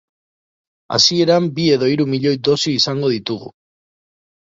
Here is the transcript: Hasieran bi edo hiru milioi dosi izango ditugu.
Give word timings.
Hasieran 0.95 1.49
bi 1.59 1.67
edo 1.73 1.89
hiru 1.91 2.07
milioi 2.13 2.39
dosi 2.47 2.73
izango 2.79 3.13
ditugu. 3.13 3.53